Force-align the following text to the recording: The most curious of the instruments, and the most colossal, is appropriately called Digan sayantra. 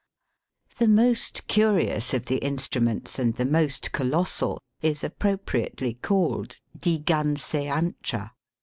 The 0.79 0.87
most 0.87 1.45
curious 1.47 2.15
of 2.15 2.25
the 2.25 2.37
instruments, 2.37 3.19
and 3.19 3.35
the 3.35 3.45
most 3.45 3.91
colossal, 3.91 4.59
is 4.81 5.03
appropriately 5.03 5.93
called 5.93 6.57
Digan 6.75 7.37
sayantra. 7.37 8.31